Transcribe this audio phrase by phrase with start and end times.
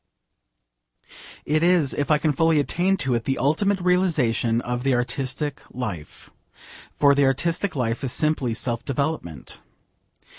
[1.45, 5.61] It is, if I can fully attain to it, the ultimate realisation of the artistic
[5.69, 6.31] life.
[6.97, 9.61] For the artistic life is simply self development.